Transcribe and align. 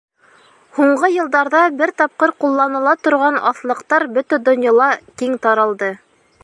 Һуңғы 0.77 1.09
йылдарҙа 1.15 1.59
бер 1.81 1.93
тапҡыр 2.03 2.33
ҡулланыла 2.45 2.97
торған 3.09 3.39
аҫлыҡтар 3.51 4.07
бөтә 4.17 4.43
донъяла 4.49 4.91
киң 5.23 5.37
таралды. 5.47 5.97